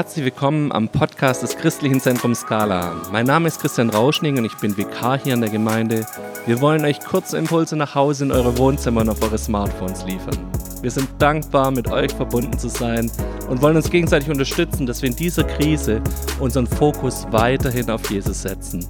Herzlich 0.00 0.24
willkommen 0.24 0.72
am 0.72 0.88
Podcast 0.88 1.42
des 1.42 1.58
Christlichen 1.58 2.00
Zentrums 2.00 2.40
Skala. 2.40 3.02
Mein 3.12 3.26
Name 3.26 3.48
ist 3.48 3.60
Christian 3.60 3.90
Rauschning 3.90 4.38
und 4.38 4.46
ich 4.46 4.56
bin 4.56 4.74
Vikar 4.74 5.18
hier 5.18 5.34
in 5.34 5.42
der 5.42 5.50
Gemeinde. 5.50 6.06
Wir 6.46 6.62
wollen 6.62 6.86
euch 6.86 7.00
kurze 7.00 7.36
Impulse 7.36 7.76
nach 7.76 7.94
Hause 7.94 8.24
in 8.24 8.32
eure 8.32 8.56
Wohnzimmer 8.56 9.02
und 9.02 9.10
auf 9.10 9.22
eure 9.22 9.36
Smartphones 9.36 10.06
liefern. 10.06 10.38
Wir 10.80 10.90
sind 10.90 11.06
dankbar, 11.18 11.70
mit 11.70 11.88
euch 11.92 12.14
verbunden 12.14 12.58
zu 12.58 12.68
sein 12.68 13.10
und 13.50 13.60
wollen 13.60 13.76
uns 13.76 13.90
gegenseitig 13.90 14.30
unterstützen, 14.30 14.86
dass 14.86 15.02
wir 15.02 15.10
in 15.10 15.16
dieser 15.16 15.44
Krise 15.44 16.00
unseren 16.38 16.66
Fokus 16.66 17.26
weiterhin 17.30 17.90
auf 17.90 18.10
Jesus 18.10 18.40
setzen. 18.40 18.88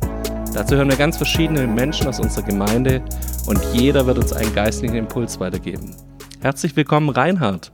Dazu 0.55 0.77
hören 0.77 0.91
wir 0.91 0.97
ganz 0.97 1.17
verschiedene 1.17 1.67
Menschen 1.67 2.07
aus 2.07 2.21
unserer 2.21 2.45
Gemeinde 2.45 3.03
und 3.49 3.59
jeder 3.73 4.07
wird 4.07 4.19
uns 4.19 4.33
einen 4.33 4.55
geistlichen 4.55 4.95
Impuls 4.95 5.41
weitergeben. 5.41 5.93
Herzlich 6.41 6.77
willkommen, 6.77 7.09
Reinhard. 7.09 7.73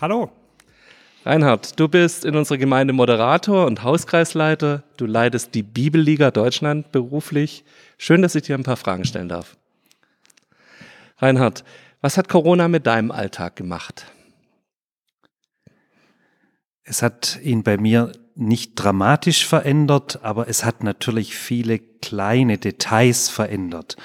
Hallo. 0.00 0.30
Reinhard, 1.24 1.78
du 1.78 1.86
bist 1.86 2.24
in 2.24 2.34
unserer 2.34 2.58
Gemeinde 2.58 2.92
Moderator 2.92 3.66
und 3.66 3.84
Hauskreisleiter. 3.84 4.82
Du 4.96 5.06
leitest 5.06 5.54
die 5.54 5.62
Bibelliga 5.62 6.32
Deutschland 6.32 6.90
beruflich. 6.90 7.64
Schön, 7.96 8.22
dass 8.22 8.34
ich 8.34 8.42
dir 8.42 8.56
ein 8.56 8.64
paar 8.64 8.76
Fragen 8.76 9.04
stellen 9.04 9.28
darf. 9.28 9.56
Reinhard, 11.18 11.62
was 12.00 12.16
hat 12.16 12.28
Corona 12.28 12.66
mit 12.66 12.88
deinem 12.88 13.12
Alltag 13.12 13.54
gemacht? 13.54 14.06
Es 16.82 17.02
hat 17.02 17.38
ihn 17.40 17.62
bei 17.62 17.76
mir 17.76 18.10
nicht 18.34 18.74
dramatisch 18.74 19.46
verändert, 19.46 20.18
aber 20.24 20.48
es 20.48 20.64
hat 20.64 20.82
natürlich 20.82 21.36
viele 21.36 21.78
kleine 21.78 22.58
Details 22.58 23.28
verändert. 23.28 23.96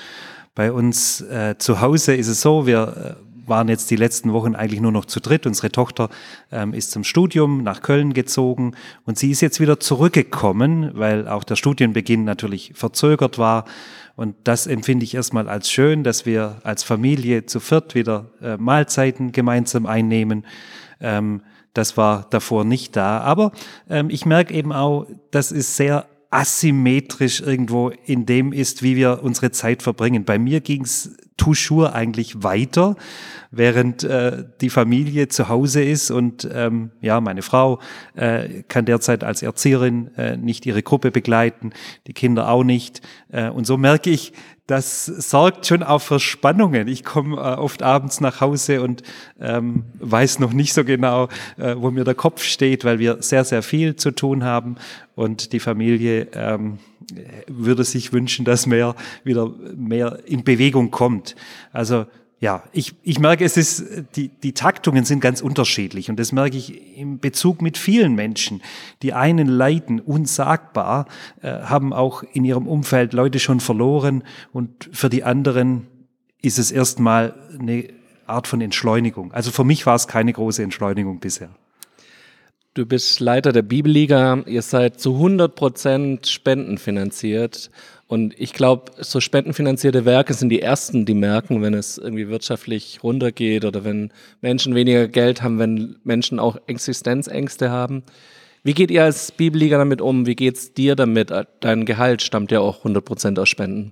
Bei 0.53 0.71
uns 0.71 1.21
äh, 1.21 1.55
zu 1.57 1.81
Hause 1.81 2.13
ist 2.13 2.27
es 2.27 2.41
so, 2.41 2.67
wir 2.67 3.17
äh, 3.19 3.26
waren 3.47 3.67
jetzt 3.67 3.89
die 3.91 3.95
letzten 3.95 4.33
Wochen 4.33 4.55
eigentlich 4.55 4.81
nur 4.81 4.91
noch 4.91 5.05
zu 5.05 5.19
dritt. 5.19 5.45
Unsere 5.45 5.71
Tochter 5.71 6.09
ähm, 6.51 6.73
ist 6.73 6.91
zum 6.91 7.03
Studium 7.03 7.63
nach 7.63 7.81
Köln 7.81 8.13
gezogen 8.13 8.75
und 9.05 9.17
sie 9.17 9.31
ist 9.31 9.41
jetzt 9.41 9.59
wieder 9.59 9.79
zurückgekommen, 9.79 10.91
weil 10.93 11.27
auch 11.27 11.43
der 11.43 11.55
Studienbeginn 11.55 12.23
natürlich 12.23 12.71
verzögert 12.75 13.37
war. 13.37 13.65
Und 14.15 14.35
das 14.43 14.65
empfinde 14.67 15.03
ich 15.03 15.13
erstmal 15.13 15.47
als 15.47 15.69
schön, 15.69 16.03
dass 16.03 16.25
wir 16.25 16.57
als 16.63 16.83
Familie 16.83 17.45
zu 17.45 17.59
viert 17.59 17.93
wieder 17.93 18.31
äh, 18.41 18.57
Mahlzeiten 18.57 19.31
gemeinsam 19.31 19.85
einnehmen. 19.85 20.45
Ähm, 20.99 21.41
das 21.73 21.95
war 21.95 22.25
davor 22.31 22.65
nicht 22.65 22.95
da. 22.95 23.19
Aber 23.19 23.51
ähm, 23.89 24.09
ich 24.09 24.25
merke 24.25 24.53
eben 24.53 24.73
auch, 24.73 25.05
das 25.29 25.51
ist 25.51 25.75
sehr 25.75 26.07
asymmetrisch 26.29 27.41
irgendwo 27.41 27.89
in 28.05 28.25
dem 28.25 28.51
ist, 28.51 28.83
wie 28.83 28.95
wir 28.95 29.21
unsere 29.23 29.51
Zeit 29.51 29.81
verbringen. 29.81 30.25
Bei 30.25 30.37
mir 30.37 30.59
ging's 30.59 31.15
toujours 31.37 31.89
eigentlich 31.89 32.43
weiter, 32.43 32.95
während 33.51 34.03
äh, 34.03 34.43
die 34.59 34.69
Familie 34.69 35.29
zu 35.29 35.47
Hause 35.47 35.83
ist 35.83 36.11
und 36.11 36.47
ähm, 36.51 36.91
ja, 36.99 37.21
meine 37.21 37.43
Frau 37.43 37.79
äh, 38.15 38.63
kann 38.67 38.85
derzeit 38.85 39.23
als 39.23 39.41
Erzieherin 39.41 40.13
äh, 40.17 40.35
nicht 40.35 40.65
ihre 40.65 40.83
Gruppe 40.83 41.11
begleiten, 41.11 41.71
die 42.07 42.13
Kinder 42.13 42.49
auch 42.49 42.63
nicht. 42.63 43.01
Äh, 43.29 43.49
und 43.49 43.65
so 43.65 43.77
merke 43.77 44.09
ich, 44.09 44.33
das 44.67 45.05
sorgt 45.05 45.65
schon 45.65 45.81
auch 45.81 46.01
für 46.01 46.19
Spannungen. 46.19 46.89
Ich 46.89 47.05
komme 47.05 47.37
äh, 47.37 47.55
oft 47.55 47.81
abends 47.81 48.19
nach 48.19 48.41
Hause 48.41 48.81
und 48.81 49.01
ähm, 49.39 49.85
weiß 49.99 50.39
noch 50.39 50.51
nicht 50.51 50.73
so 50.73 50.83
genau, 50.83 51.29
äh, 51.57 51.75
wo 51.77 51.89
mir 51.89 52.03
der 52.03 52.15
Kopf 52.15 52.43
steht, 52.43 52.83
weil 52.83 52.99
wir 52.99 53.23
sehr, 53.23 53.45
sehr 53.45 53.63
viel 53.63 53.95
zu 53.95 54.11
tun 54.11 54.43
haben 54.43 54.75
und 55.15 55.53
die 55.53 55.61
Familie 55.61 56.27
ähm, 56.33 56.79
würde 57.47 57.85
sich 57.85 58.11
wünschen, 58.11 58.43
dass 58.43 58.65
mehr 58.65 58.95
wieder 59.23 59.53
mehr 59.75 60.19
in 60.25 60.43
Bewegung 60.43 60.91
kommt. 60.91 61.35
Also 61.71 62.05
ja, 62.39 62.63
ich, 62.71 62.93
ich 63.01 63.19
merke, 63.19 63.43
es 63.43 63.57
ist, 63.57 63.83
die, 64.15 64.27
die 64.27 64.53
Taktungen 64.53 65.05
sind 65.05 65.21
ganz 65.21 65.41
unterschiedlich 65.41 66.09
und 66.09 66.19
das 66.19 66.31
merke 66.31 66.55
ich 66.55 66.97
im 66.97 67.19
Bezug 67.19 67.63
mit 67.63 67.79
vielen 67.79 68.13
Menschen. 68.13 68.61
Die 69.01 69.13
einen 69.13 69.47
leiden 69.47 69.99
unsagbar, 69.99 71.07
äh, 71.41 71.49
haben 71.49 71.93
auch 71.93 72.21
in 72.21 72.45
ihrem 72.45 72.67
Umfeld 72.67 73.13
Leute 73.13 73.39
schon 73.39 73.59
verloren 73.59 74.23
und 74.53 74.89
für 74.91 75.09
die 75.09 75.23
anderen 75.23 75.87
ist 76.41 76.59
es 76.59 76.71
erstmal 76.71 77.33
eine 77.59 77.89
Art 78.27 78.47
von 78.47 78.61
Entschleunigung. 78.61 79.31
Also 79.31 79.51
für 79.51 79.63
mich 79.63 79.85
war 79.87 79.95
es 79.95 80.07
keine 80.07 80.31
große 80.31 80.61
Entschleunigung 80.61 81.19
bisher. 81.19 81.49
Du 82.75 82.85
bist 82.85 83.19
Leiter 83.19 83.51
der 83.51 83.63
Bibelliga. 83.63 84.43
Ihr 84.45 84.61
seid 84.61 84.99
zu 84.99 85.15
100 85.15 85.55
Prozent 85.55 86.27
spendenfinanziert. 86.27 87.71
Und 88.07 88.39
ich 88.39 88.53
glaube, 88.53 88.91
so 88.99 89.19
spendenfinanzierte 89.19 90.05
Werke 90.05 90.33
sind 90.33 90.49
die 90.49 90.61
ersten, 90.61 91.05
die 91.05 91.13
merken, 91.13 91.61
wenn 91.61 91.73
es 91.73 91.97
irgendwie 91.97 92.29
wirtschaftlich 92.29 93.03
runtergeht 93.03 93.65
oder 93.65 93.83
wenn 93.83 94.13
Menschen 94.39 94.75
weniger 94.75 95.09
Geld 95.09 95.43
haben, 95.43 95.59
wenn 95.59 95.97
Menschen 96.03 96.39
auch 96.39 96.57
Existenzängste 96.67 97.69
haben. 97.69 98.03
Wie 98.63 98.73
geht 98.73 98.91
ihr 98.91 99.03
als 99.03 99.33
Bibelliga 99.33 99.77
damit 99.77 100.01
um? 100.01 100.25
Wie 100.25 100.35
geht's 100.35 100.73
dir 100.73 100.95
damit? 100.95 101.33
Dein 101.59 101.85
Gehalt 101.85 102.21
stammt 102.21 102.51
ja 102.51 102.61
auch 102.61 102.77
100 102.79 103.03
Prozent 103.03 103.39
aus 103.39 103.49
Spenden. 103.49 103.91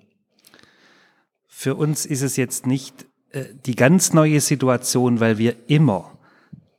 Für 1.48 1.76
uns 1.76 2.06
ist 2.06 2.22
es 2.22 2.38
jetzt 2.38 2.66
nicht 2.66 3.06
äh, 3.32 3.46
die 3.66 3.76
ganz 3.76 4.14
neue 4.14 4.40
Situation, 4.40 5.20
weil 5.20 5.38
wir 5.38 5.56
immer 5.68 6.15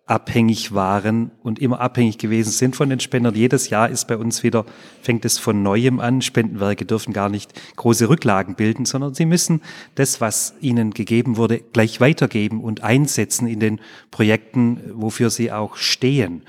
abhängig 0.06 0.72
waren 0.72 1.32
und 1.42 1.58
immer 1.58 1.80
abhängig 1.80 2.16
gewesen 2.18 2.50
sind 2.50 2.76
von 2.76 2.88
den 2.88 3.00
Spendern. 3.00 3.34
Jedes 3.34 3.70
Jahr 3.70 3.88
ist 3.88 4.06
bei 4.06 4.16
uns 4.16 4.44
wieder, 4.44 4.64
fängt 5.02 5.24
es 5.24 5.38
von 5.38 5.64
neuem 5.64 5.98
an. 5.98 6.22
Spendenwerke 6.22 6.84
dürfen 6.84 7.12
gar 7.12 7.28
nicht 7.28 7.52
große 7.74 8.08
Rücklagen 8.08 8.54
bilden, 8.54 8.84
sondern 8.84 9.14
sie 9.14 9.26
müssen 9.26 9.62
das, 9.96 10.20
was 10.20 10.54
ihnen 10.60 10.92
gegeben 10.92 11.36
wurde, 11.36 11.58
gleich 11.58 12.00
weitergeben 12.00 12.62
und 12.62 12.84
einsetzen 12.84 13.48
in 13.48 13.58
den 13.58 13.80
Projekten, 14.12 14.80
wofür 14.94 15.28
sie 15.28 15.50
auch 15.50 15.76
stehen. 15.76 16.42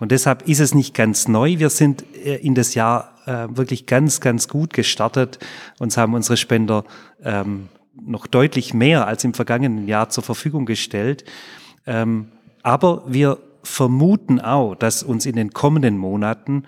Und 0.00 0.10
deshalb 0.10 0.48
ist 0.48 0.60
es 0.60 0.74
nicht 0.74 0.94
ganz 0.94 1.28
neu. 1.28 1.58
Wir 1.58 1.70
sind 1.70 2.04
äh, 2.24 2.36
in 2.36 2.54
das 2.54 2.74
Jahr 2.74 3.14
äh, 3.26 3.48
wirklich 3.50 3.84
ganz, 3.84 4.20
ganz 4.20 4.48
gut 4.48 4.72
gestartet. 4.72 5.38
Uns 5.78 5.98
haben 5.98 6.14
unsere 6.14 6.38
Spender 6.38 6.84
ähm, 7.22 7.68
noch 7.94 8.26
deutlich 8.26 8.72
mehr 8.72 9.06
als 9.06 9.24
im 9.24 9.34
vergangenen 9.34 9.86
Jahr 9.86 10.08
zur 10.08 10.24
Verfügung 10.24 10.64
gestellt. 10.64 11.24
Ähm, 11.86 12.28
aber 12.64 13.04
wir 13.06 13.38
vermuten 13.62 14.40
auch, 14.40 14.74
dass 14.74 15.04
uns 15.04 15.26
in 15.26 15.36
den 15.36 15.52
kommenden 15.52 15.96
Monaten, 15.96 16.64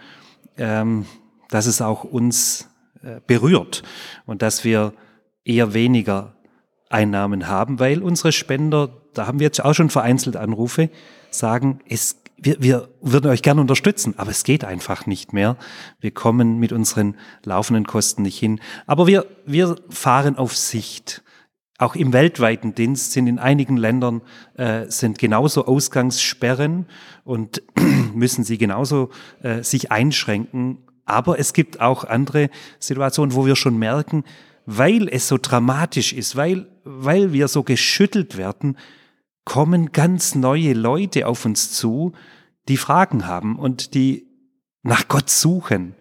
ähm, 0.57 1.07
dass 1.49 1.67
es 1.67 1.83
auch 1.83 2.05
uns 2.05 2.69
äh, 3.03 3.21
berührt 3.27 3.83
und 4.27 4.43
dass 4.43 4.63
wir 4.63 4.93
eher 5.45 5.75
weniger 5.75 6.37
Einnahmen 6.91 7.49
haben, 7.49 7.81
weil 7.81 8.03
unsere 8.03 8.33
Spender, 8.33 8.91
da 9.15 9.27
haben 9.27 9.41
wir 9.41 9.47
jetzt 9.47 9.65
auch 9.65 9.75
schon 9.75 9.91
vereinzelt 9.91 10.37
Anrufe, 10.37 10.91
sagen, 11.31 11.81
es, 11.89 12.21
wir, 12.37 12.57
wir 12.61 12.89
würden 13.01 13.31
euch 13.31 13.43
gerne 13.43 13.61
unterstützen, 13.63 14.15
aber 14.19 14.31
es 14.31 14.45
geht 14.45 14.65
einfach 14.65 15.07
nicht 15.07 15.33
mehr. 15.33 15.57
Wir 16.01 16.11
kommen 16.11 16.59
mit 16.59 16.73
unseren 16.73 17.17
laufenden 17.43 17.87
Kosten 17.87 18.23
nicht 18.23 18.39
hin. 18.39 18.61
Aber 18.87 19.07
wir, 19.07 19.27
wir 19.47 19.77
fahren 19.89 20.37
auf 20.37 20.57
Sicht. 20.57 21.23
Auch 21.79 21.95
im 21.95 22.13
weltweiten 22.13 22.75
Dienst 22.75 23.13
sind 23.13 23.27
in 23.27 23.39
einigen 23.39 23.77
Ländern 23.77 24.23
äh, 24.55 24.87
sind 24.89 25.19
genauso 25.19 25.67
Ausgangssperren 25.67 26.87
und 27.25 27.63
müssen 28.15 28.45
sie 28.45 28.57
genauso 28.57 29.11
äh, 29.43 29.63
sich 29.63 29.93
einschränken. 29.93 30.79
Aber 31.05 31.39
es 31.39 31.53
gibt 31.53 31.81
auch 31.81 32.05
andere 32.05 32.49
Situationen, 32.79 33.35
wo 33.35 33.45
wir 33.45 33.57
schon 33.57 33.79
merken, 33.79 34.25
weil 34.65 35.09
es 35.09 35.29
so 35.29 35.39
dramatisch 35.41 36.13
ist, 36.13 36.35
weil, 36.35 36.67
weil 36.85 37.33
wir 37.33 37.47
so 37.47 37.63
geschüttelt 37.63 38.37
werden, 38.37 38.79
kommen 39.45 39.93
ganz 39.93 40.35
neue 40.35 40.73
Leute 40.73 41.27
auf 41.27 41.45
uns 41.45 41.73
zu, 41.73 42.13
die 42.69 42.79
Fragen 42.79 43.27
haben 43.27 43.59
und 43.59 43.95
die 43.95 44.27
nach 44.83 45.09
Gott 45.09 45.31
suchen 45.31 45.95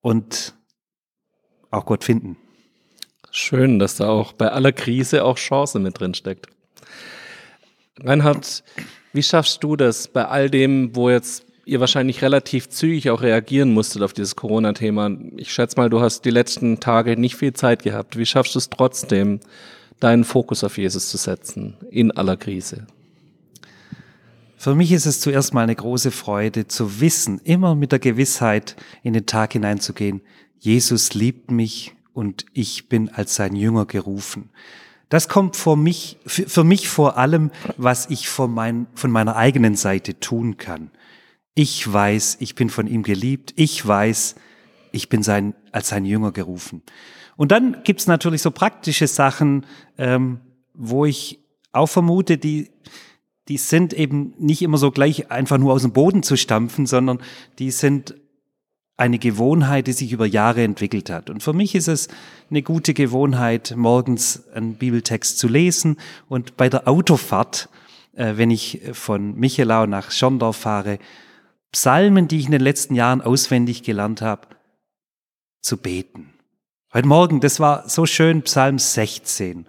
und 0.00 0.54
auch 1.70 1.86
Gott 1.86 2.04
finden. 2.04 2.36
Schön, 3.40 3.78
dass 3.78 3.94
da 3.94 4.08
auch 4.08 4.32
bei 4.32 4.50
aller 4.50 4.72
Krise 4.72 5.24
auch 5.24 5.36
Chance 5.36 5.78
mit 5.78 6.00
drin 6.00 6.12
steckt. 6.12 6.48
Reinhard, 8.00 8.64
wie 9.12 9.22
schaffst 9.22 9.62
du 9.62 9.76
das 9.76 10.08
bei 10.08 10.24
all 10.24 10.50
dem, 10.50 10.96
wo 10.96 11.08
jetzt 11.08 11.46
ihr 11.64 11.78
wahrscheinlich 11.78 12.20
relativ 12.20 12.68
zügig 12.68 13.10
auch 13.10 13.22
reagieren 13.22 13.72
musstet 13.72 14.02
auf 14.02 14.12
dieses 14.12 14.34
Corona-Thema? 14.34 15.12
Ich 15.36 15.52
schätze 15.52 15.76
mal, 15.76 15.88
du 15.88 16.00
hast 16.00 16.24
die 16.24 16.30
letzten 16.30 16.80
Tage 16.80 17.16
nicht 17.16 17.36
viel 17.36 17.52
Zeit 17.52 17.84
gehabt. 17.84 18.18
Wie 18.18 18.26
schaffst 18.26 18.56
du 18.56 18.58
es 18.58 18.70
trotzdem, 18.70 19.38
deinen 20.00 20.24
Fokus 20.24 20.64
auf 20.64 20.76
Jesus 20.76 21.08
zu 21.08 21.16
setzen 21.16 21.76
in 21.92 22.10
aller 22.10 22.36
Krise? 22.36 22.88
Für 24.56 24.74
mich 24.74 24.90
ist 24.90 25.06
es 25.06 25.20
zuerst 25.20 25.54
mal 25.54 25.62
eine 25.62 25.76
große 25.76 26.10
Freude 26.10 26.66
zu 26.66 27.00
wissen, 27.00 27.40
immer 27.44 27.76
mit 27.76 27.92
der 27.92 28.00
Gewissheit 28.00 28.74
in 29.04 29.12
den 29.12 29.26
Tag 29.26 29.52
hineinzugehen, 29.52 30.22
Jesus 30.58 31.14
liebt 31.14 31.52
mich 31.52 31.94
und 32.18 32.46
ich 32.52 32.88
bin 32.88 33.10
als 33.10 33.36
sein 33.36 33.54
Jünger 33.54 33.86
gerufen. 33.86 34.50
Das 35.08 35.28
kommt 35.28 35.54
vor 35.54 35.76
mich, 35.76 36.18
für 36.26 36.64
mich 36.64 36.88
vor 36.88 37.16
allem, 37.16 37.52
was 37.76 38.10
ich 38.10 38.28
von, 38.28 38.52
mein, 38.52 38.88
von 38.94 39.12
meiner 39.12 39.36
eigenen 39.36 39.76
Seite 39.76 40.18
tun 40.18 40.56
kann. 40.56 40.90
Ich 41.54 41.90
weiß, 41.90 42.38
ich 42.40 42.56
bin 42.56 42.70
von 42.70 42.88
ihm 42.88 43.04
geliebt. 43.04 43.52
Ich 43.54 43.86
weiß, 43.86 44.34
ich 44.90 45.08
bin 45.08 45.22
sein, 45.22 45.54
als 45.70 45.90
sein 45.90 46.04
Jünger 46.04 46.32
gerufen. 46.32 46.82
Und 47.36 47.52
dann 47.52 47.84
gibt's 47.84 48.08
natürlich 48.08 48.42
so 48.42 48.50
praktische 48.50 49.06
Sachen, 49.06 49.64
ähm, 49.96 50.40
wo 50.74 51.04
ich 51.04 51.38
auch 51.70 51.86
vermute, 51.86 52.36
die, 52.36 52.72
die 53.46 53.58
sind 53.58 53.92
eben 53.92 54.34
nicht 54.38 54.62
immer 54.62 54.78
so 54.78 54.90
gleich 54.90 55.30
einfach 55.30 55.58
nur 55.58 55.72
aus 55.72 55.82
dem 55.82 55.92
Boden 55.92 56.24
zu 56.24 56.36
stampfen, 56.36 56.84
sondern 56.84 57.20
die 57.60 57.70
sind 57.70 58.16
eine 58.98 59.18
Gewohnheit, 59.18 59.86
die 59.86 59.92
sich 59.92 60.12
über 60.12 60.26
Jahre 60.26 60.62
entwickelt 60.64 61.08
hat. 61.08 61.30
Und 61.30 61.42
für 61.42 61.52
mich 61.52 61.74
ist 61.76 61.88
es 61.88 62.08
eine 62.50 62.62
gute 62.62 62.94
Gewohnheit, 62.94 63.74
morgens 63.76 64.48
einen 64.52 64.74
Bibeltext 64.74 65.38
zu 65.38 65.46
lesen 65.46 65.96
und 66.28 66.56
bei 66.56 66.68
der 66.68 66.88
Autofahrt, 66.88 67.68
äh, 68.16 68.34
wenn 68.36 68.50
ich 68.50 68.80
von 68.92 69.36
Michelau 69.36 69.86
nach 69.86 70.10
Schondorf 70.10 70.56
fahre, 70.56 70.98
Psalmen, 71.70 72.26
die 72.26 72.38
ich 72.38 72.46
in 72.46 72.52
den 72.52 72.60
letzten 72.60 72.94
Jahren 72.94 73.20
auswendig 73.20 73.84
gelernt 73.84 74.20
habe, 74.20 74.48
zu 75.60 75.76
beten. 75.76 76.34
Heute 76.92 77.06
Morgen, 77.06 77.40
das 77.40 77.60
war 77.60 77.88
so 77.88 78.04
schön, 78.04 78.42
Psalm 78.42 78.78
16. 78.78 79.66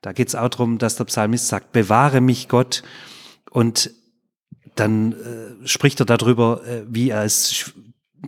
Da 0.00 0.12
geht 0.12 0.28
es 0.28 0.34
auch 0.34 0.48
darum, 0.48 0.78
dass 0.78 0.96
der 0.96 1.04
Psalmist 1.04 1.46
sagt, 1.46 1.70
bewahre 1.70 2.20
mich 2.20 2.48
Gott. 2.48 2.82
Und 3.50 3.92
dann 4.74 5.12
äh, 5.12 5.68
spricht 5.68 6.00
er 6.00 6.06
darüber, 6.06 6.66
äh, 6.66 6.82
wie 6.88 7.10
er 7.10 7.24
es 7.24 7.74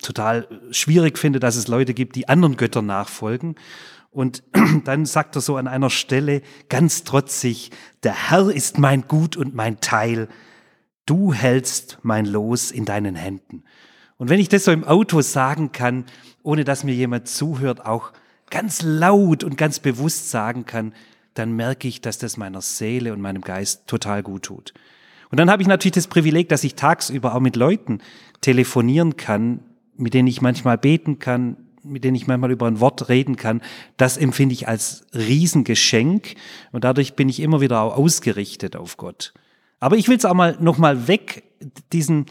total 0.02 0.48
schwierig 0.70 1.18
finde, 1.18 1.40
dass 1.40 1.56
es 1.56 1.68
Leute 1.68 1.94
gibt, 1.94 2.16
die 2.16 2.28
anderen 2.28 2.56
Göttern 2.56 2.86
nachfolgen. 2.86 3.54
Und 4.10 4.42
dann 4.84 5.06
sagt 5.06 5.36
er 5.36 5.40
so 5.40 5.56
an 5.56 5.68
einer 5.68 5.90
Stelle 5.90 6.42
ganz 6.68 7.04
trotzig, 7.04 7.70
der 8.02 8.30
Herr 8.30 8.50
ist 8.50 8.78
mein 8.78 9.02
Gut 9.08 9.36
und 9.36 9.54
mein 9.54 9.80
Teil, 9.80 10.28
du 11.06 11.32
hältst 11.32 11.98
mein 12.02 12.26
Los 12.26 12.70
in 12.70 12.84
deinen 12.84 13.14
Händen. 13.14 13.64
Und 14.16 14.30
wenn 14.30 14.40
ich 14.40 14.48
das 14.48 14.64
so 14.64 14.70
im 14.70 14.84
Auto 14.84 15.20
sagen 15.20 15.72
kann, 15.72 16.04
ohne 16.42 16.64
dass 16.64 16.84
mir 16.84 16.94
jemand 16.94 17.28
zuhört, 17.28 17.84
auch 17.84 18.12
ganz 18.50 18.82
laut 18.82 19.42
und 19.42 19.58
ganz 19.58 19.80
bewusst 19.80 20.30
sagen 20.30 20.64
kann, 20.66 20.94
dann 21.34 21.52
merke 21.52 21.88
ich, 21.88 22.00
dass 22.00 22.18
das 22.18 22.36
meiner 22.36 22.60
Seele 22.60 23.12
und 23.12 23.20
meinem 23.20 23.42
Geist 23.42 23.86
total 23.86 24.22
gut 24.22 24.44
tut. 24.44 24.72
Und 25.30 25.38
dann 25.38 25.50
habe 25.50 25.62
ich 25.62 25.68
natürlich 25.68 25.94
das 25.94 26.06
Privileg, 26.06 26.48
dass 26.48 26.62
ich 26.62 26.76
tagsüber 26.76 27.34
auch 27.34 27.40
mit 27.40 27.56
Leuten 27.56 27.98
telefonieren 28.40 29.16
kann, 29.16 29.60
mit 29.96 30.14
denen 30.14 30.28
ich 30.28 30.42
manchmal 30.42 30.78
beten 30.78 31.18
kann, 31.18 31.56
mit 31.82 32.04
denen 32.04 32.16
ich 32.16 32.26
manchmal 32.26 32.50
über 32.50 32.66
ein 32.66 32.80
Wort 32.80 33.08
reden 33.08 33.36
kann, 33.36 33.60
das 33.96 34.16
empfinde 34.16 34.54
ich 34.54 34.68
als 34.68 35.06
Riesengeschenk 35.14 36.34
und 36.72 36.84
dadurch 36.84 37.14
bin 37.14 37.28
ich 37.28 37.40
immer 37.40 37.60
wieder 37.60 37.82
auch 37.82 37.96
ausgerichtet 37.96 38.76
auf 38.76 38.96
Gott. 38.96 39.34
Aber 39.80 39.96
ich 39.96 40.08
will 40.08 40.16
es 40.16 40.24
auch 40.24 40.34
mal 40.34 40.56
noch 40.60 40.78
mal 40.78 41.08
weg, 41.08 41.44
diesen 41.92 42.26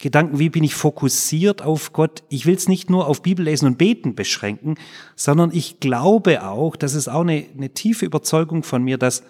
Gedanken, 0.00 0.38
wie 0.38 0.48
bin 0.48 0.62
ich 0.62 0.74
fokussiert 0.74 1.62
auf 1.62 1.92
Gott? 1.92 2.22
Ich 2.28 2.46
will 2.46 2.54
es 2.54 2.68
nicht 2.68 2.88
nur 2.88 3.08
auf 3.08 3.22
Bibellesen 3.22 3.66
und 3.66 3.78
Beten 3.78 4.14
beschränken, 4.14 4.76
sondern 5.16 5.50
ich 5.52 5.80
glaube 5.80 6.46
auch, 6.46 6.76
das 6.76 6.94
ist 6.94 7.08
auch 7.08 7.22
eine, 7.22 7.46
eine 7.56 7.70
tiefe 7.70 8.06
Überzeugung 8.06 8.62
von 8.62 8.82
mir, 8.82 8.96
dass 8.96 9.24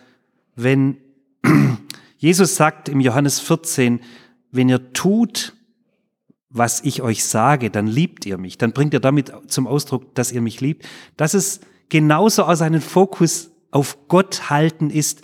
wenn 0.56 0.98
Jesus 2.18 2.56
sagt 2.56 2.88
im 2.88 3.00
Johannes 3.00 3.40
14, 3.40 4.00
wenn 4.50 4.68
ihr 4.68 4.92
tut, 4.92 5.54
was 6.50 6.80
ich 6.82 7.02
euch 7.02 7.24
sage, 7.24 7.70
dann 7.70 7.86
liebt 7.86 8.24
ihr 8.24 8.38
mich. 8.38 8.58
Dann 8.58 8.72
bringt 8.72 8.94
er 8.94 9.00
damit 9.00 9.32
zum 9.48 9.66
Ausdruck, 9.66 10.14
dass 10.14 10.32
ihr 10.32 10.40
mich 10.40 10.60
liebt. 10.60 10.86
Dass 11.16 11.34
es 11.34 11.60
genauso 11.88 12.44
aus 12.44 12.62
einem 12.62 12.80
Fokus 12.80 13.50
auf 13.70 14.08
Gott 14.08 14.48
halten 14.48 14.90
ist, 14.90 15.22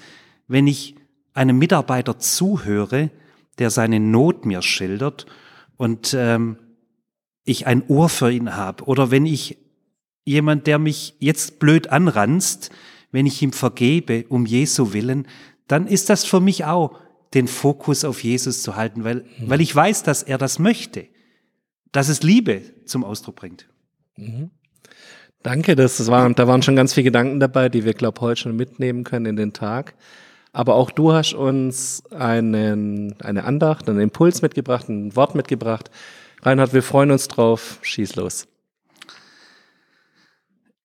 wenn 0.48 0.66
ich 0.66 0.96
einem 1.32 1.58
Mitarbeiter 1.58 2.18
zuhöre, 2.18 3.10
der 3.58 3.70
seine 3.70 4.00
Not 4.00 4.44
mir 4.44 4.60
schildert 4.62 5.26
und 5.76 6.14
ähm, 6.16 6.58
ich 7.44 7.66
ein 7.66 7.86
Ohr 7.88 8.08
für 8.08 8.30
ihn 8.30 8.54
habe. 8.54 8.84
Oder 8.84 9.10
wenn 9.10 9.26
ich 9.26 9.58
jemand, 10.24 10.66
der 10.66 10.78
mich 10.78 11.16
jetzt 11.20 11.58
blöd 11.58 11.90
anranzt, 11.90 12.70
wenn 13.12 13.26
ich 13.26 13.40
ihm 13.42 13.52
vergebe, 13.52 14.26
um 14.28 14.44
Jesu 14.44 14.92
willen, 14.92 15.26
dann 15.68 15.86
ist 15.86 16.10
das 16.10 16.24
für 16.24 16.40
mich 16.40 16.64
auch 16.64 16.98
den 17.32 17.48
Fokus 17.48 18.04
auf 18.04 18.22
Jesus 18.22 18.62
zu 18.62 18.76
halten, 18.76 19.04
weil, 19.04 19.24
mhm. 19.38 19.50
weil 19.50 19.60
ich 19.60 19.74
weiß, 19.74 20.02
dass 20.02 20.22
er 20.22 20.38
das 20.38 20.58
möchte 20.58 21.06
dass 21.94 22.08
es 22.08 22.24
Liebe 22.24 22.62
zum 22.84 23.04
Ausdruck 23.04 23.36
bringt. 23.36 23.68
Mhm. 24.16 24.50
Danke, 25.44 25.76
das 25.76 26.06
waren, 26.08 26.34
da 26.34 26.48
waren 26.48 26.60
schon 26.62 26.74
ganz 26.74 26.92
viele 26.92 27.04
Gedanken 27.04 27.38
dabei, 27.38 27.68
die 27.68 27.84
wir, 27.84 27.94
glaube 27.94 28.20
heute 28.20 28.40
schon 28.40 28.56
mitnehmen 28.56 29.04
können 29.04 29.26
in 29.26 29.36
den 29.36 29.52
Tag. 29.52 29.94
Aber 30.52 30.74
auch 30.74 30.90
du 30.90 31.12
hast 31.12 31.34
uns 31.34 32.02
einen, 32.10 33.14
eine 33.20 33.44
Andacht, 33.44 33.88
einen 33.88 34.00
Impuls 34.00 34.42
mitgebracht, 34.42 34.88
ein 34.88 35.14
Wort 35.14 35.36
mitgebracht. 35.36 35.90
Reinhard, 36.42 36.72
wir 36.72 36.82
freuen 36.82 37.12
uns 37.12 37.28
drauf. 37.28 37.78
Schieß 37.82 38.16
los. 38.16 38.48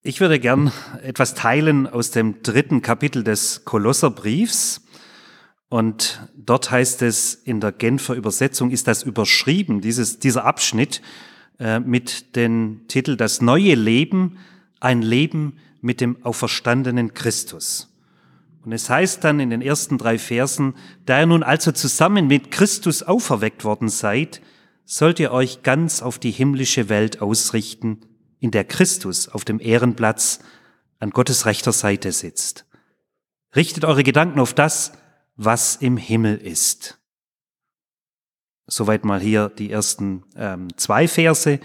Ich 0.02 0.20
würde 0.20 0.38
gern 0.38 0.72
etwas 1.02 1.34
teilen 1.34 1.88
aus 1.88 2.12
dem 2.12 2.42
dritten 2.42 2.82
Kapitel 2.82 3.24
des 3.24 3.64
Kolosserbriefs. 3.64 4.82
Und 5.70 6.28
dort 6.36 6.72
heißt 6.72 7.00
es 7.02 7.32
in 7.32 7.60
der 7.60 7.70
Genfer 7.70 8.16
Übersetzung, 8.16 8.72
ist 8.72 8.88
das 8.88 9.04
überschrieben, 9.04 9.80
dieses, 9.80 10.18
dieser 10.18 10.44
Abschnitt 10.44 11.00
äh, 11.60 11.78
mit 11.78 12.34
dem 12.34 12.82
Titel 12.88 13.16
Das 13.16 13.40
neue 13.40 13.76
Leben, 13.76 14.36
ein 14.80 15.00
Leben 15.00 15.58
mit 15.80 16.00
dem 16.00 16.22
auferstandenen 16.24 17.14
Christus. 17.14 17.88
Und 18.64 18.72
es 18.72 18.90
heißt 18.90 19.22
dann 19.22 19.38
in 19.38 19.50
den 19.50 19.62
ersten 19.62 19.96
drei 19.96 20.18
Versen, 20.18 20.74
da 21.06 21.20
ihr 21.20 21.26
nun 21.26 21.44
also 21.44 21.70
zusammen 21.70 22.26
mit 22.26 22.50
Christus 22.50 23.04
auferweckt 23.04 23.64
worden 23.64 23.88
seid, 23.88 24.42
sollt 24.84 25.20
ihr 25.20 25.30
euch 25.30 25.62
ganz 25.62 26.02
auf 26.02 26.18
die 26.18 26.32
himmlische 26.32 26.88
Welt 26.88 27.22
ausrichten, 27.22 28.00
in 28.40 28.50
der 28.50 28.64
Christus 28.64 29.28
auf 29.28 29.44
dem 29.44 29.60
Ehrenplatz 29.60 30.40
an 30.98 31.10
Gottes 31.10 31.46
rechter 31.46 31.72
Seite 31.72 32.10
sitzt. 32.10 32.66
Richtet 33.54 33.84
eure 33.84 34.02
Gedanken 34.02 34.40
auf 34.40 34.52
das, 34.52 34.94
was 35.42 35.76
im 35.76 35.96
Himmel 35.96 36.36
ist. 36.36 36.98
Soweit 38.66 39.06
mal 39.06 39.20
hier 39.20 39.48
die 39.48 39.70
ersten 39.70 40.22
ähm, 40.36 40.68
zwei 40.76 41.08
Verse. 41.08 41.58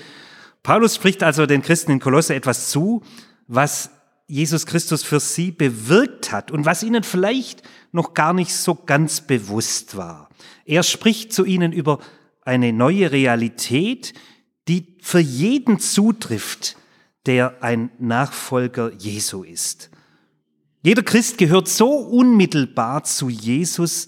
Paulus 0.64 0.96
spricht 0.96 1.22
also 1.22 1.46
den 1.46 1.62
Christen 1.62 1.92
in 1.92 2.00
Kolosse 2.00 2.36
etwas 2.36 2.70
zu, 2.70 3.04
was 3.48 3.90
Jesus 4.28 4.66
Christus 4.66 5.04
für 5.04 5.20
sie 5.20 5.52
bewirkt 5.52 6.32
hat 6.32 6.52
und 6.52 6.66
was 6.66 6.84
ihnen 6.84 7.04
vielleicht 7.04 7.64
noch 7.92 8.14
gar 8.14 8.34
nicht 8.34 8.56
so 8.56 8.76
ganz 8.76 9.20
bewusst 9.20 9.98
war. 9.98 10.30
Er 10.64 10.84
spricht 10.84 11.34
zu 11.34 11.44
ihnen 11.44 11.74
über 11.74 12.00
eine 12.44 12.72
neue 12.72 13.12
Realität, 13.12 14.14
die 14.70 14.98
für 15.02 15.20
jeden 15.20 15.80
zutrifft, 15.80 16.78
der 17.26 17.62
ein 17.62 17.92
Nachfolger 18.00 18.94
Jesu 18.94 19.44
ist. 19.44 19.90
Jeder 20.86 21.02
Christ 21.02 21.40
gehört 21.40 21.68
so 21.68 21.94
unmittelbar 21.94 23.04
zu 23.06 23.28
Jesus, 23.28 24.06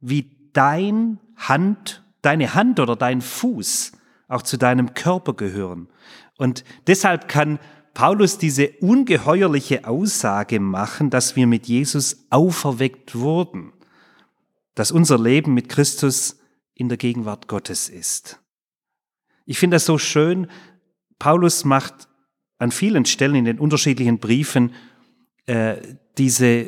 wie 0.00 0.50
dein 0.52 1.20
Hand, 1.36 2.02
deine 2.22 2.54
Hand 2.54 2.80
oder 2.80 2.96
dein 2.96 3.20
Fuß 3.20 3.92
auch 4.26 4.42
zu 4.42 4.56
deinem 4.56 4.94
Körper 4.94 5.34
gehören. 5.34 5.86
Und 6.36 6.64
deshalb 6.88 7.28
kann 7.28 7.60
Paulus 7.94 8.36
diese 8.36 8.68
ungeheuerliche 8.80 9.86
Aussage 9.86 10.58
machen, 10.58 11.08
dass 11.08 11.36
wir 11.36 11.46
mit 11.46 11.68
Jesus 11.68 12.26
auferweckt 12.30 13.14
wurden, 13.14 13.72
dass 14.74 14.90
unser 14.90 15.20
Leben 15.20 15.54
mit 15.54 15.68
Christus 15.68 16.40
in 16.74 16.88
der 16.88 16.98
Gegenwart 16.98 17.46
Gottes 17.46 17.88
ist. 17.88 18.40
Ich 19.46 19.60
finde 19.60 19.76
das 19.76 19.86
so 19.86 19.98
schön. 19.98 20.48
Paulus 21.20 21.64
macht 21.64 22.08
an 22.58 22.72
vielen 22.72 23.04
Stellen 23.04 23.36
in 23.36 23.44
den 23.44 23.60
unterschiedlichen 23.60 24.18
Briefen 24.18 24.72
äh, 25.46 25.76
diese, 26.18 26.66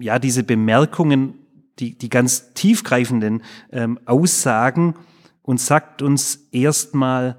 ja, 0.00 0.18
diese 0.18 0.42
Bemerkungen, 0.42 1.34
die, 1.78 1.96
die 1.96 2.08
ganz 2.08 2.52
tiefgreifenden 2.54 3.42
ähm, 3.70 3.98
Aussagen 4.04 4.94
und 5.42 5.60
sagt 5.60 6.02
uns 6.02 6.48
erstmal, 6.52 7.36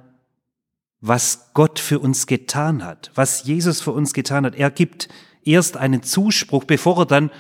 was 1.00 1.52
Gott 1.54 1.80
für 1.80 2.00
uns 2.00 2.28
getan 2.28 2.84
hat, 2.84 3.12
was 3.16 3.44
Jesus 3.44 3.82
für 3.82 3.92
uns 3.92 4.14
getan 4.14 4.46
hat. 4.46 4.56
Er 4.56 4.70
gibt 4.70 5.10
erst 5.44 5.78
einen 5.78 6.04
Zuspruch, 6.04 6.64
bevor 6.64 7.00
er 7.00 7.06
dann 7.06 7.32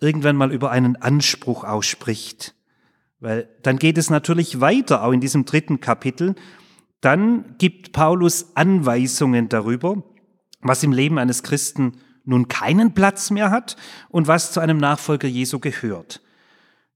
irgendwann 0.00 0.36
mal 0.36 0.52
über 0.52 0.70
einen 0.70 0.96
Anspruch 0.96 1.64
ausspricht. 1.64 2.54
Weil 3.20 3.48
dann 3.62 3.78
geht 3.78 3.96
es 3.96 4.10
natürlich 4.10 4.60
weiter, 4.60 5.02
auch 5.02 5.12
in 5.12 5.20
diesem 5.20 5.46
dritten 5.46 5.80
Kapitel. 5.80 6.34
Dann 7.00 7.56
gibt 7.56 7.92
Paulus 7.92 8.54
Anweisungen 8.54 9.48
darüber, 9.48 10.02
was 10.60 10.82
im 10.82 10.92
Leben 10.92 11.18
eines 11.18 11.42
Christen 11.42 11.92
nun 12.24 12.48
keinen 12.48 12.94
Platz 12.94 13.30
mehr 13.30 13.50
hat 13.50 13.76
und 14.08 14.26
was 14.26 14.52
zu 14.52 14.60
einem 14.60 14.78
Nachfolger 14.78 15.28
Jesu 15.28 15.58
gehört. 15.58 16.22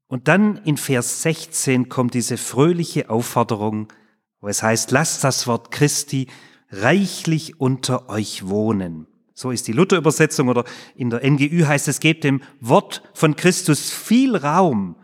Und 0.07 0.29
dann 0.29 0.57
in 0.65 0.77
Vers 0.77 1.23
16 1.23 1.89
kommt 1.89 2.15
diese 2.15 2.39
fröhliche 2.39 3.11
Aufforderung, 3.11 3.93
wo 4.41 4.49
es 4.49 4.63
heißt, 4.63 4.91
lasst 4.91 5.25
das 5.25 5.47
Wort 5.47 5.71
Christi 5.71 6.29
reichlich 6.71 7.61
unter 7.61 8.09
euch 8.09 8.49
wohnen. 8.49 9.07
So 9.35 9.51
ist 9.51 9.69
die 9.69 9.73
Luther-Übersetzung 9.73 10.49
oder 10.49 10.65
in 10.97 11.11
der 11.11 11.29
NGÜ 11.29 11.67
heißt 11.67 11.89
es, 11.89 12.01
gebt 12.01 12.25
dem 12.25 12.43
Wort 12.61 13.03
von 13.15 13.37
Christus 13.37 13.91
viel 13.91 14.35
Raum 14.35 14.97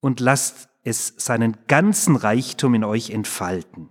und 0.00 0.20
lasst 0.20 0.68
es 0.84 1.14
seinen 1.16 1.56
ganzen 1.66 2.14
Reichtum 2.14 2.74
in 2.74 2.84
euch 2.84 3.10
entfalten. 3.10 3.90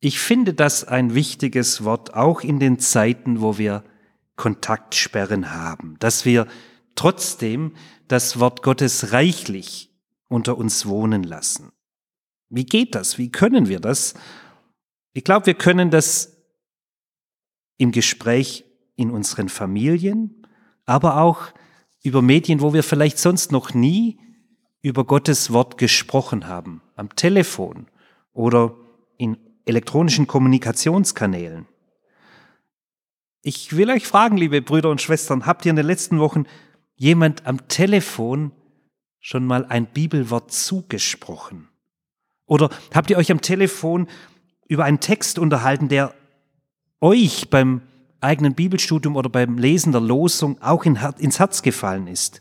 Ich 0.00 0.18
finde 0.18 0.54
das 0.54 0.84
ein 0.84 1.14
wichtiges 1.14 1.84
Wort, 1.84 2.14
auch 2.14 2.40
in 2.40 2.58
den 2.58 2.78
Zeiten, 2.78 3.42
wo 3.42 3.58
wir 3.58 3.84
Kontaktsperren 4.36 5.52
haben, 5.52 5.96
dass 5.98 6.24
wir 6.24 6.46
trotzdem 6.94 7.74
das 8.08 8.40
Wort 8.40 8.62
Gottes 8.62 9.12
reichlich 9.12 9.90
unter 10.28 10.56
uns 10.56 10.86
wohnen 10.86 11.22
lassen. 11.22 11.72
Wie 12.48 12.64
geht 12.64 12.94
das? 12.94 13.18
Wie 13.18 13.30
können 13.30 13.68
wir 13.68 13.78
das? 13.78 14.14
Ich 15.12 15.24
glaube, 15.24 15.46
wir 15.46 15.54
können 15.54 15.90
das 15.90 16.36
im 17.76 17.92
Gespräch 17.92 18.64
in 18.96 19.10
unseren 19.10 19.50
Familien, 19.50 20.46
aber 20.86 21.20
auch 21.20 21.48
über 22.02 22.22
Medien, 22.22 22.62
wo 22.62 22.72
wir 22.72 22.82
vielleicht 22.82 23.18
sonst 23.18 23.52
noch 23.52 23.74
nie 23.74 24.18
über 24.80 25.04
Gottes 25.04 25.52
Wort 25.52 25.76
gesprochen 25.76 26.46
haben, 26.46 26.80
am 26.96 27.14
Telefon 27.14 27.86
oder 28.32 28.74
in 29.18 29.36
elektronischen 29.64 30.26
Kommunikationskanälen. 30.26 31.66
Ich 33.42 33.76
will 33.76 33.90
euch 33.90 34.06
fragen, 34.06 34.36
liebe 34.36 34.60
Brüder 34.60 34.90
und 34.90 35.00
Schwestern, 35.00 35.46
habt 35.46 35.64
ihr 35.64 35.70
in 35.70 35.76
den 35.76 35.86
letzten 35.86 36.18
Wochen 36.18 36.44
jemand 36.96 37.46
am 37.46 37.68
Telefon 37.68 38.52
schon 39.18 39.46
mal 39.46 39.64
ein 39.66 39.86
Bibelwort 39.86 40.52
zugesprochen? 40.52 41.68
Oder 42.46 42.70
habt 42.92 43.10
ihr 43.10 43.16
euch 43.16 43.30
am 43.30 43.40
Telefon 43.40 44.08
über 44.68 44.84
einen 44.84 45.00
Text 45.00 45.38
unterhalten, 45.38 45.88
der 45.88 46.14
euch 47.00 47.48
beim 47.48 47.82
eigenen 48.20 48.54
Bibelstudium 48.54 49.16
oder 49.16 49.30
beim 49.30 49.56
Lesen 49.56 49.92
der 49.92 50.00
Losung 50.00 50.60
auch 50.60 50.84
ins 50.84 51.38
Herz 51.38 51.62
gefallen 51.62 52.06
ist? 52.06 52.40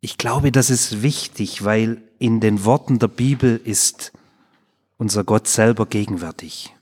Ich 0.00 0.18
glaube, 0.18 0.52
das 0.52 0.70
ist 0.70 1.02
wichtig, 1.02 1.64
weil 1.64 2.02
in 2.18 2.40
den 2.40 2.64
Worten 2.64 2.98
der 2.98 3.08
Bibel 3.08 3.60
ist 3.62 4.12
unser 4.96 5.24
Gott 5.24 5.48
selber 5.48 5.86
gegenwärtig. 5.86 6.74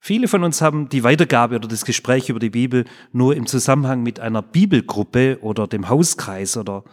Viele 0.00 0.28
von 0.28 0.44
uns 0.44 0.62
haben 0.62 0.88
die 0.88 1.04
Weitergabe 1.04 1.56
oder 1.56 1.68
das 1.68 1.84
Gespräch 1.84 2.28
über 2.28 2.38
die 2.38 2.50
Bibel 2.50 2.84
nur 3.12 3.36
im 3.36 3.46
Zusammenhang 3.46 4.02
mit 4.02 4.20
einer 4.20 4.42
Bibelgruppe 4.42 5.38
oder 5.42 5.66
dem 5.66 5.88
Hauskreis 5.88 6.56
oder 6.56 6.84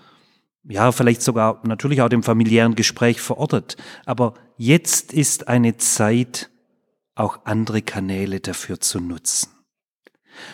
ja, 0.67 0.91
vielleicht 0.91 1.21
sogar 1.21 1.61
natürlich 1.65 2.01
auch 2.01 2.09
dem 2.09 2.23
familiären 2.23 2.75
Gespräch 2.75 3.21
verortet. 3.21 3.77
Aber 4.05 4.33
jetzt 4.57 5.13
ist 5.13 5.47
eine 5.47 5.77
Zeit, 5.77 6.49
auch 7.13 7.45
andere 7.45 7.81
Kanäle 7.81 8.39
dafür 8.39 8.79
zu 8.79 8.99
nutzen. 8.99 9.49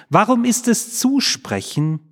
Warum 0.10 0.46
ist 0.46 0.68
das 0.68 1.00
Zusprechen, 1.00 2.11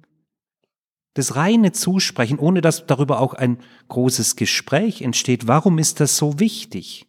das 1.20 1.36
reine 1.36 1.72
Zusprechen, 1.72 2.40
ohne 2.40 2.62
dass 2.62 2.88
darüber 2.88 3.20
auch 3.20 3.34
ein 3.34 3.60
großes 3.90 4.36
Gespräch 4.36 5.02
entsteht, 5.02 5.48
warum 5.48 5.78
ist 5.78 6.00
das 6.00 6.18
so 6.18 6.40
wichtig? 6.40 7.08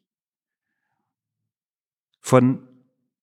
Von 2.20 2.66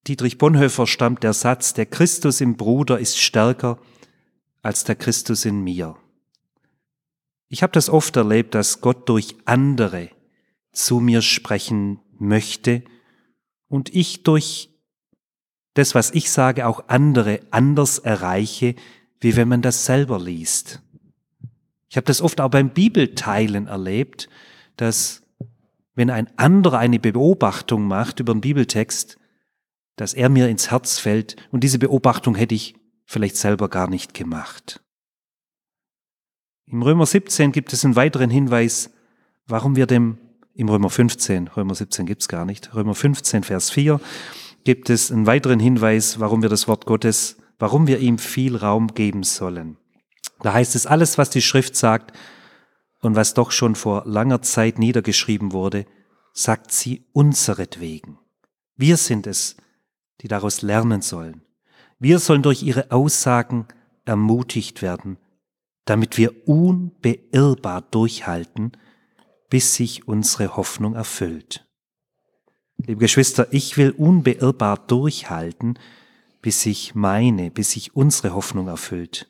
Dietrich 0.07 0.37
Bonhoeffer 0.37 0.87
stammt 0.87 1.23
der 1.23 1.33
Satz, 1.33 1.73
der 1.73 1.85
Christus 1.85 2.39
im 2.39 2.55
Bruder 2.55 2.97
ist 2.99 3.19
stärker 3.19 3.77
als 4.61 4.85
der 4.85 4.95
Christus 4.95 5.43
in 5.43 5.61
mir. 5.61 5.97
Ich 7.49 7.63
habe 7.63 7.73
das 7.73 7.89
oft 7.89 8.15
erlebt, 8.15 8.55
dass 8.55 8.81
Gott 8.81 9.09
durch 9.09 9.35
andere 9.45 10.09
zu 10.71 10.99
mir 10.99 11.21
sprechen 11.21 11.99
möchte 12.17 12.83
und 13.67 13.93
ich 13.93 14.23
durch 14.23 14.69
das, 15.73 15.95
was 15.95 16.11
ich 16.11 16.31
sage, 16.31 16.65
auch 16.65 16.87
andere 16.87 17.41
anders 17.51 17.99
erreiche, 17.99 18.75
wie 19.19 19.35
wenn 19.35 19.47
man 19.47 19.61
das 19.61 19.85
selber 19.85 20.19
liest. 20.19 20.81
Ich 21.89 21.97
habe 21.97 22.05
das 22.05 22.21
oft 22.21 22.41
auch 22.41 22.49
beim 22.49 22.69
Bibelteilen 22.69 23.67
erlebt, 23.67 24.29
dass 24.75 25.23
wenn 25.95 26.09
ein 26.09 26.29
anderer 26.37 26.77
eine 26.77 26.99
Beobachtung 26.99 27.87
macht 27.87 28.19
über 28.19 28.31
einen 28.31 28.41
Bibeltext, 28.41 29.17
dass 29.95 30.13
er 30.13 30.29
mir 30.29 30.47
ins 30.47 30.69
Herz 30.69 30.99
fällt 30.99 31.35
und 31.51 31.63
diese 31.63 31.79
Beobachtung 31.79 32.35
hätte 32.35 32.55
ich 32.55 32.75
vielleicht 33.05 33.37
selber 33.37 33.69
gar 33.69 33.89
nicht 33.89 34.13
gemacht. 34.13 34.81
Im 36.67 36.83
Römer 36.83 37.05
17 37.05 37.51
gibt 37.51 37.73
es 37.73 37.83
einen 37.83 37.95
weiteren 37.95 38.29
Hinweis, 38.29 38.91
warum 39.47 39.75
wir 39.75 39.87
dem, 39.87 40.17
im 40.53 40.69
Römer 40.69 40.89
15, 40.89 41.47
Römer 41.47 41.73
17 41.73 42.05
gibt's 42.05 42.27
gar 42.27 42.45
nicht, 42.45 42.75
Römer 42.75 42.93
15, 42.93 43.43
Vers 43.43 43.69
4, 43.71 43.99
gibt 44.65 44.89
es 44.89 45.11
einen 45.11 45.25
weiteren 45.25 45.59
Hinweis, 45.59 46.19
warum 46.19 46.41
wir 46.41 46.49
das 46.49 46.67
Wort 46.67 46.85
Gottes, 46.85 47.37
warum 47.59 47.87
wir 47.87 47.99
ihm 47.99 48.17
viel 48.17 48.55
Raum 48.55 48.93
geben 48.93 49.23
sollen. 49.23 49.77
Da 50.41 50.53
heißt 50.53 50.75
es, 50.75 50.85
alles, 50.85 51.17
was 51.17 51.29
die 51.29 51.41
Schrift 51.41 51.75
sagt 51.75 52.15
und 53.01 53.15
was 53.15 53.33
doch 53.33 53.51
schon 53.51 53.75
vor 53.75 54.03
langer 54.05 54.41
Zeit 54.41 54.79
niedergeschrieben 54.79 55.51
wurde, 55.51 55.85
sagt 56.33 56.71
sie 56.71 57.05
unseretwegen. 57.13 58.19
Wir 58.75 58.97
sind 58.97 59.25
es, 59.25 59.57
die 60.21 60.27
daraus 60.27 60.61
lernen 60.61 61.01
sollen. 61.01 61.41
Wir 61.99 62.19
sollen 62.19 62.43
durch 62.43 62.61
ihre 62.61 62.91
Aussagen 62.91 63.67
ermutigt 64.05 64.81
werden 64.81 65.17
damit 65.87 66.17
wir 66.17 66.47
unbeirrbar 66.47 67.81
durchhalten, 67.81 68.73
bis 69.49 69.73
sich 69.73 70.07
unsere 70.07 70.57
Hoffnung 70.57 70.95
erfüllt. 70.95 71.65
Liebe 72.77 72.99
Geschwister, 72.99 73.47
ich 73.51 73.77
will 73.77 73.91
unbeirrbar 73.91 74.85
durchhalten, 74.85 75.79
bis 76.47 76.61
sich 76.61 76.95
meine, 76.95 77.51
bis 77.51 77.71
sich 77.71 77.93
unsere 77.93 78.33
Hoffnung 78.33 78.69
erfüllt. 78.69 79.29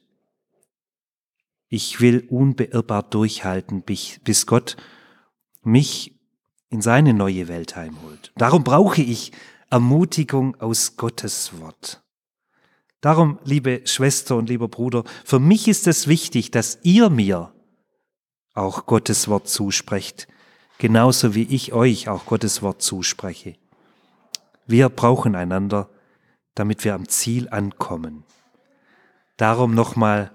Ich 1.67 1.99
will 1.99 2.27
unbeirrbar 2.29 3.01
durchhalten, 3.01 3.81
bis 3.81 4.45
Gott 4.45 4.77
mich 5.63 6.13
in 6.69 6.83
seine 6.83 7.15
neue 7.15 7.47
Welt 7.47 7.75
heimholt. 7.75 8.31
Darum 8.35 8.63
brauche 8.63 9.01
ich 9.01 9.31
Ermutigung 9.71 10.61
aus 10.61 10.95
Gottes 10.95 11.59
Wort. 11.59 12.03
Darum, 13.01 13.39
liebe 13.43 13.81
Schwester 13.85 14.35
und 14.35 14.47
lieber 14.49 14.67
Bruder, 14.67 15.03
für 15.25 15.39
mich 15.39 15.67
ist 15.67 15.87
es 15.87 16.07
wichtig, 16.07 16.51
dass 16.51 16.77
ihr 16.83 17.09
mir 17.09 17.51
auch 18.53 18.85
Gottes 18.85 19.27
Wort 19.27 19.49
zusprecht, 19.49 20.27
genauso 20.77 21.33
wie 21.33 21.45
ich 21.45 21.73
euch 21.73 22.09
auch 22.09 22.27
Gottes 22.27 22.61
Wort 22.61 22.83
zuspreche. 22.83 23.55
Wir 24.67 24.89
brauchen 24.89 25.33
einander, 25.33 25.89
damit 26.59 26.83
wir 26.83 26.95
am 26.95 27.07
Ziel 27.07 27.49
ankommen. 27.49 28.23
Darum 29.37 29.75
nochmal, 29.75 30.31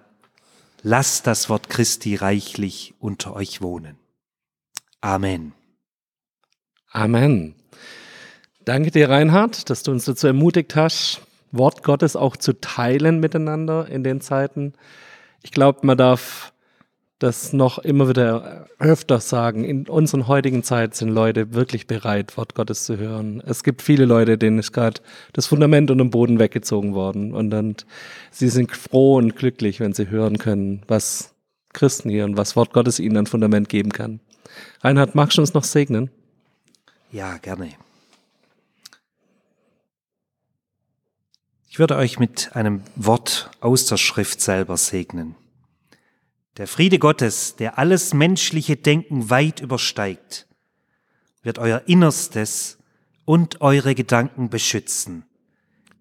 lasst 0.82 1.26
das 1.26 1.48
Wort 1.48 1.68
Christi 1.68 2.14
reichlich 2.14 2.94
unter 2.98 3.34
euch 3.34 3.60
wohnen. 3.60 3.96
Amen. 5.00 5.52
Amen. 6.90 7.54
Danke 8.64 8.92
dir, 8.92 9.10
Reinhard, 9.10 9.70
dass 9.70 9.82
du 9.82 9.90
uns 9.90 10.04
dazu 10.04 10.28
ermutigt 10.28 10.76
hast, 10.76 11.22
Wort 11.50 11.82
Gottes 11.82 12.14
auch 12.14 12.36
zu 12.36 12.60
teilen 12.60 13.18
miteinander 13.18 13.88
in 13.88 14.04
den 14.04 14.20
Zeiten. 14.20 14.74
Ich 15.42 15.50
glaube, 15.50 15.80
man 15.82 15.98
darf 15.98 16.51
das 17.22 17.52
noch 17.52 17.78
immer 17.78 18.08
wieder 18.08 18.66
öfter 18.78 19.20
sagen. 19.20 19.64
In 19.64 19.86
unseren 19.88 20.26
heutigen 20.26 20.62
Zeit 20.62 20.94
sind 20.94 21.08
Leute 21.08 21.54
wirklich 21.54 21.86
bereit, 21.86 22.36
Wort 22.36 22.54
Gottes 22.54 22.84
zu 22.84 22.96
hören. 22.98 23.42
Es 23.46 23.62
gibt 23.62 23.82
viele 23.82 24.04
Leute, 24.04 24.38
denen 24.38 24.58
ist 24.58 24.72
gerade 24.72 25.00
das 25.32 25.46
Fundament 25.46 25.90
unter 25.90 26.04
dem 26.04 26.10
Boden 26.10 26.38
weggezogen 26.38 26.94
worden. 26.94 27.32
Und 27.32 27.50
dann, 27.50 27.76
sie 28.30 28.48
sind 28.48 28.72
froh 28.72 29.16
und 29.16 29.36
glücklich, 29.36 29.78
wenn 29.78 29.92
sie 29.92 30.08
hören 30.08 30.38
können, 30.38 30.82
was 30.88 31.34
Christen 31.72 32.10
hier 32.10 32.24
und 32.24 32.36
was 32.36 32.56
Wort 32.56 32.72
Gottes 32.72 32.98
ihnen 32.98 33.16
ein 33.16 33.26
Fundament 33.26 33.68
geben 33.68 33.92
kann. 33.92 34.20
Reinhard, 34.80 35.14
magst 35.14 35.38
du 35.38 35.42
uns 35.42 35.54
noch 35.54 35.64
segnen? 35.64 36.10
Ja, 37.12 37.38
gerne. 37.38 37.70
Ich 41.68 41.78
würde 41.78 41.96
euch 41.96 42.18
mit 42.18 42.54
einem 42.54 42.82
Wort 42.96 43.50
aus 43.60 43.86
der 43.86 43.96
Schrift 43.96 44.40
selber 44.40 44.76
segnen. 44.76 45.36
Der 46.58 46.66
Friede 46.66 46.98
Gottes, 46.98 47.56
der 47.56 47.78
alles 47.78 48.12
menschliche 48.12 48.76
Denken 48.76 49.30
weit 49.30 49.60
übersteigt, 49.60 50.46
wird 51.42 51.58
euer 51.58 51.82
Innerstes 51.86 52.78
und 53.24 53.60
eure 53.60 53.94
Gedanken 53.94 54.50
beschützen, 54.50 55.24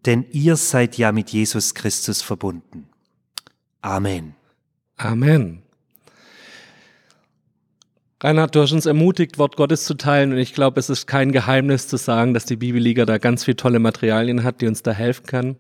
denn 0.05 0.25
ihr 0.31 0.57
seid 0.57 0.97
ja 0.97 1.11
mit 1.11 1.29
Jesus 1.29 1.73
Christus 1.73 2.21
verbunden. 2.21 2.89
Amen. 3.81 4.35
Amen. 4.97 5.63
Reinhard, 8.23 8.53
du 8.53 8.61
hast 8.61 8.71
uns 8.71 8.85
ermutigt, 8.85 9.39
Wort 9.39 9.55
Gottes 9.55 9.83
zu 9.83 9.95
teilen 9.95 10.31
und 10.31 10.37
ich 10.37 10.53
glaube, 10.53 10.79
es 10.79 10.91
ist 10.91 11.07
kein 11.07 11.31
Geheimnis 11.31 11.87
zu 11.87 11.97
sagen, 11.97 12.35
dass 12.35 12.45
die 12.45 12.55
Bibelliga 12.55 13.07
da 13.07 13.17
ganz 13.17 13.45
viele 13.45 13.57
tolle 13.57 13.79
Materialien 13.79 14.43
hat, 14.43 14.61
die 14.61 14.67
uns 14.67 14.83
da 14.83 14.91
helfen 14.91 15.25
kann. 15.25 15.55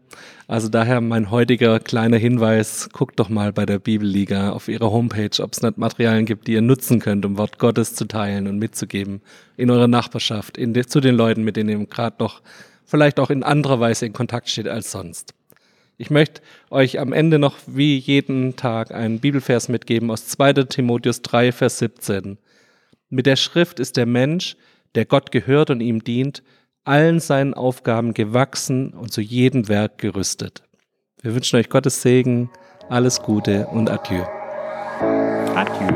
Also 0.47 0.69
daher 0.69 1.01
mein 1.01 1.31
heutiger 1.31 1.79
kleiner 1.79 2.17
Hinweis, 2.17 2.89
guckt 2.93 3.19
doch 3.19 3.29
mal 3.29 3.51
bei 3.51 3.65
der 3.65 3.79
Bibelliga 3.79 4.51
auf 4.51 4.67
ihrer 4.67 4.91
Homepage, 4.91 5.41
ob 5.41 5.53
es 5.53 5.63
nicht 5.63 5.79
Materialien 5.79 6.27
gibt, 6.27 6.45
die 6.45 6.53
ihr 6.53 6.61
nutzen 6.61 6.99
könnt, 6.99 7.25
um 7.25 7.39
Wort 7.39 7.57
Gottes 7.57 7.95
zu 7.95 8.05
teilen 8.05 8.45
und 8.45 8.59
mitzugeben 8.59 9.21
in 9.57 9.71
eurer 9.71 9.87
Nachbarschaft, 9.87 10.55
in 10.55 10.75
de, 10.75 10.85
zu 10.85 10.99
den 10.99 11.15
Leuten, 11.15 11.43
mit 11.43 11.55
denen 11.57 11.69
ihr 11.69 11.87
gerade 11.87 12.17
noch 12.19 12.43
vielleicht 12.85 13.19
auch 13.19 13.31
in 13.31 13.41
anderer 13.41 13.79
Weise 13.79 14.05
in 14.05 14.13
Kontakt 14.13 14.49
steht 14.49 14.67
als 14.67 14.91
sonst. 14.91 15.33
Ich 15.97 16.11
möchte 16.11 16.41
euch 16.69 16.99
am 16.99 17.11
Ende 17.11 17.39
noch 17.39 17.57
wie 17.65 17.97
jeden 17.97 18.55
Tag 18.55 18.91
einen 18.91 19.19
Bibelvers 19.19 19.67
mitgeben 19.67 20.11
aus 20.11 20.27
2. 20.27 20.53
Timotheus 20.65 21.23
3, 21.23 21.51
Vers 21.53 21.79
17. 21.79 22.37
Mit 23.13 23.25
der 23.25 23.35
Schrift 23.35 23.81
ist 23.81 23.97
der 23.97 24.05
Mensch, 24.05 24.55
der 24.95 25.03
Gott 25.03 25.33
gehört 25.33 25.69
und 25.69 25.81
ihm 25.81 26.01
dient, 26.01 26.43
allen 26.85 27.19
seinen 27.19 27.53
Aufgaben 27.53 28.13
gewachsen 28.13 28.93
und 28.93 29.11
zu 29.11 29.19
jedem 29.19 29.67
Werk 29.67 29.97
gerüstet. 29.97 30.63
Wir 31.21 31.35
wünschen 31.35 31.59
euch 31.59 31.69
Gottes 31.69 32.01
Segen, 32.01 32.49
alles 32.87 33.21
Gute 33.21 33.67
und 33.67 33.89
Adieu. 33.89 34.23
Adieu. 35.53 35.93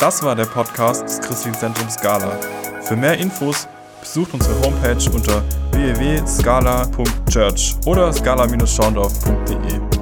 Das 0.00 0.22
war 0.22 0.34
der 0.34 0.46
Podcast 0.46 1.02
des 1.02 1.20
Christlichen 1.20 1.58
Zentrums 1.58 1.92
Scala. 1.92 2.40
Für 2.80 2.96
mehr 2.96 3.18
Infos 3.18 3.68
besucht 4.00 4.32
unsere 4.32 4.58
Homepage 4.62 5.10
unter 5.12 5.44
www.scala.church 5.72 7.74
oder 7.84 8.10
scala-schaundorf.de. 8.14 10.01